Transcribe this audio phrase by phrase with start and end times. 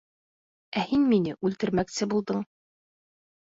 [0.77, 2.45] Ә һин мине үлтермәксе булдың.